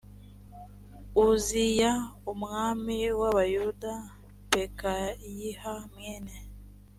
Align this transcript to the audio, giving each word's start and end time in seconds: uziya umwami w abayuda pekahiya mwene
uziya 1.25 1.91
umwami 2.31 2.97
w 3.19 3.21
abayuda 3.29 3.91
pekahiya 4.49 5.73
mwene 5.91 6.35